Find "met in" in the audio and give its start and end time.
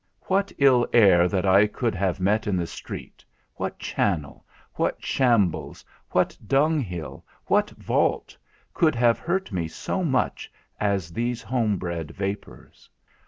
2.19-2.57